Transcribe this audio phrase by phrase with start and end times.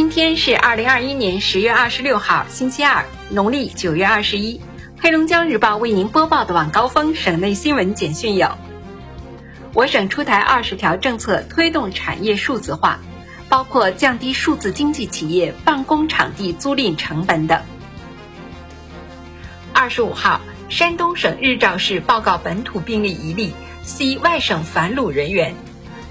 [0.00, 4.58] 今天是二零二一年十月二十六号，星期二，农历九月二十一。
[4.98, 8.48] 黑龙江日报为您播报的晚高峰省内新闻简讯有：
[9.74, 12.98] 我省出台二十条政策，推动产业数字化，
[13.50, 17.60] 包括降低数字经济企业办公场地租赁成本等。
[19.74, 20.40] 二十五号，
[20.70, 25.54] 山东省日照市报告本土病例一例，系外省返鲁人员。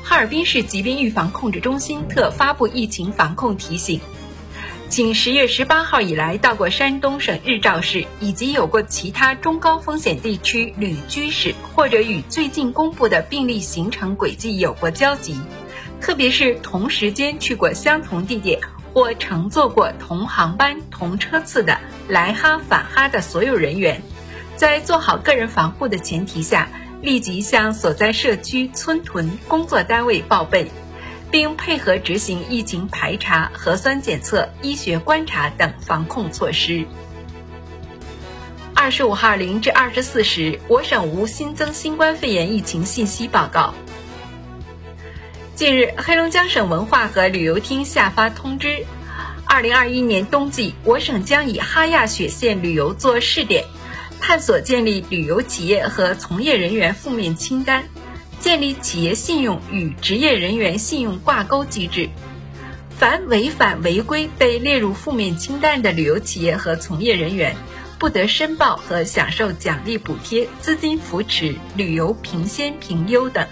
[0.09, 4.01] 哈尔滨市疾病预防控制中心特发布疫情防控提醒，
[4.89, 15.39] 请十月十八号以来到过山东省日照市以及有过其他中高风险地区旅居史，或者与最近公布的病例形成轨迹有过交集，
[16.01, 18.59] 特别是同时间去过相同地点
[18.95, 24.01] 或乘坐过同航班同车次的来哈返哈的所有人员，
[24.55, 26.67] 在做好个人防护的前提下。
[27.01, 30.69] 立即向所在社区村屯工作单位报备，
[31.31, 36.85] 并配合执行疫情排查、核酸检测、医学观察等防控措施。
[38.73, 43.73] 二十五号零至二十四时，我省无新增新冠肺炎疫情信息报告。
[45.55, 48.85] 近日，黑龙江省文化和旅游厅下发通知，
[49.45, 53.65] 二零二一年冬季，我省将以哈亚雪线旅游做试点。
[54.21, 57.85] 探索建立旅游企业和从业人员负面清单，
[58.39, 62.09] 建立企业信用与职业人员信用挂钩机制。
[62.89, 67.55] 凡违反违规被列入负面清单的旅游企业和从业人员，
[67.97, 73.47] 不得申报和享受奖励补贴、资金扶持、旅游评先评优等。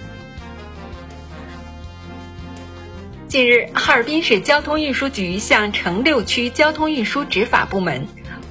[3.27, 8.07] 近日，哈尔滨市交通运输局向城六区交通运输执法部门。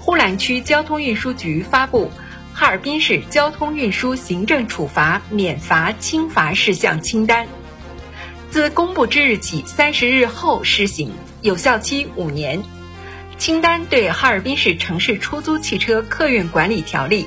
[0.06, 2.12] 呼兰区交通运输局发布
[2.54, 7.48] 哈尔滨市交通运输行政处罚免罚轻罚事项清单，
[8.48, 11.10] 自公布之日起三十日后施行，
[11.42, 12.62] 有效期五年。
[13.36, 17.26] 清单对哈尔滨市城市出租汽车客运管理条例、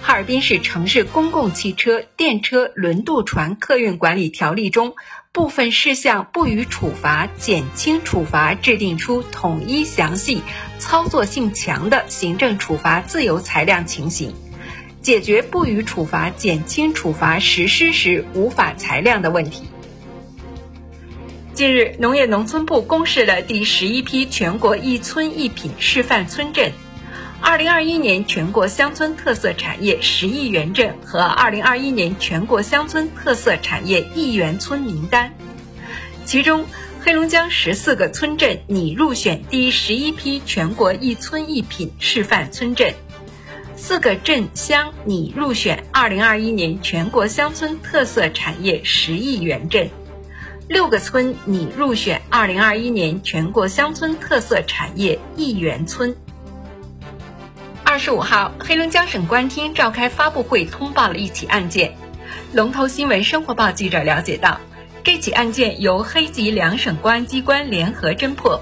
[0.00, 4.94] 哈尔滨市城市公共汽车、电车、轮渡船客运管理条例中。
[5.32, 10.42] 部分事项不予处罚、减轻处罚制定出统一、详细、
[10.78, 14.32] 操作性强的行政处罚自由裁量情形，
[15.02, 19.64] 解决不予处罚、减轻处罚实施时无法裁量的问题。
[21.52, 26.70] 近日，农业农村部公示了第十一批全国一村一品示范村镇。
[27.46, 35.30] 二零二一年全国乡村特色产业十亿元镇和二零二一年全国乡村特色产业亿元村名单，
[36.24, 36.64] 其中
[37.02, 42.94] 黑龙江十四个村镇拟入选第十一批全国一村一品示范村镇，
[43.76, 49.90] 四个镇乡拟入选二零二一年全国乡村特色产业十亿元镇，
[50.66, 56.16] 六个村拟入选二零二一年全国乡村特色产业亿元村。
[57.94, 61.94] 二十五号，黑龙江省公安厅召开发布会，通报了一起案件。
[62.52, 64.60] 龙头新闻生活报记者了解到，
[65.04, 68.60] 这起案件由黑吉两省公安机关联合侦破，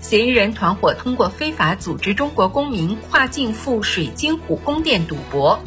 [0.00, 5.62] 嫌疑人团伙通过非法组织中国公民跨境赴水晶湖宫殿赌博。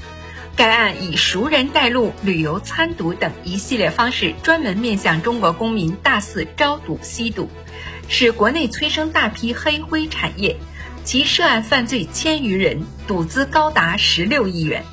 [0.58, 7.50] 该案以熟人带路、旅游参赌等一系列方式，专门面向中国公民大肆招赌吸赌，
[8.10, 10.58] 使国内催生大批黑灰产业。
[11.06, 14.84] 其涉案犯罪千余人，赌资高达十六亿元。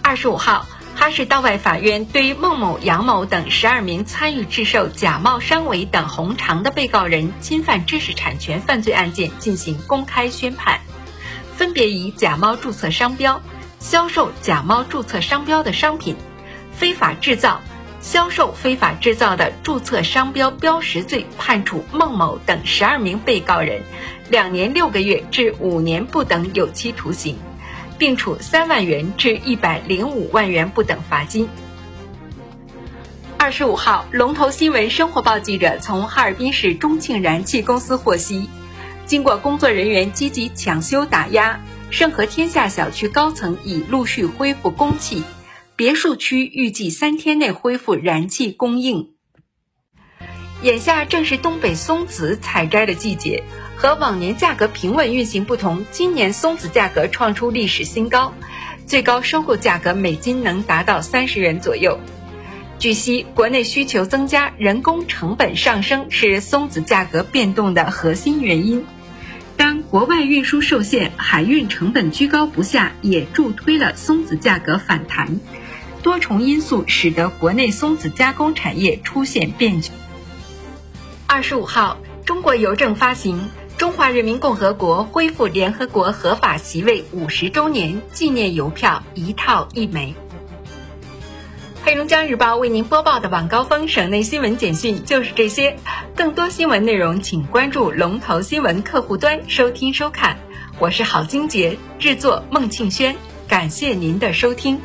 [0.00, 0.64] 二十五号，
[0.94, 10.80] 哈市道外法院对孟某、杨某等十二名参与制售假冒商伪等红肠的被告人侵犯知识产权犯罪案件进行公开宣判，
[11.56, 13.42] 分别以假冒注册商标、
[13.80, 16.14] 销售假冒注册商标的商品、
[16.72, 17.60] 非法制造。
[18.00, 23.82] 销售非法制造的注册商标标识罪，判处孟某等十二名被告人
[24.30, 27.36] 两年六个月至五年不等有期徒刑，
[27.98, 31.48] 并处三万元至一百零五万元不等罚金。
[33.36, 38.48] 二十五号，龙头新闻生活报记者从哈尔滨市中庆燃气公司获悉，
[39.06, 45.22] 经过工作人员积极抢修打压，盛和天下小区高层已陆续恢复供气。
[45.78, 49.10] 别墅区预计三天内恢复燃气供应。
[50.60, 53.44] 眼下正是东北松子采摘的季节，
[53.76, 58.34] 和往年价格平稳运行不同，今年松子价格创出历史新高，
[58.86, 62.00] 最高收购价格每斤能达到三十元左右。
[62.80, 68.84] 据悉，国内需求增加，人工成本上升是松子价格变动的核心原因。
[69.56, 75.38] 当国外运输受限，海运成本居高不下，也助推了松子价格反弹。
[76.08, 79.90] 多重因素使得国内松子加工产业出现变局。
[81.26, 83.36] 二十五号，中国邮政发行
[83.76, 90.14] 《中华人民共和国恢复联合国合法席位五十周年纪念邮票》一套一枚。
[91.84, 95.76] 黑龙江日报为您播报的晚高峰省内新闻简讯就是这些，
[96.16, 100.38] 更多新闻内容请关注龙头新闻客户端收听收看。
[100.78, 103.14] 我是郝金杰，制作孟庆轩，
[103.46, 104.80] 感谢您的收听。